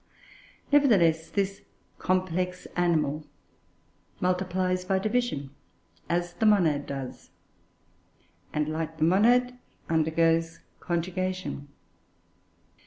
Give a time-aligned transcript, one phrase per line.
[0.71, 1.61] Nevertheless, this
[1.99, 3.23] complex animal
[4.19, 5.51] multiplies by division,
[6.09, 7.29] as the monad does,
[8.51, 9.59] and, like the monad,
[9.91, 11.67] undergoes conjugation.